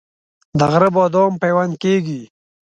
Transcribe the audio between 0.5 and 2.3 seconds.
د غره بادام پیوند کیږي؟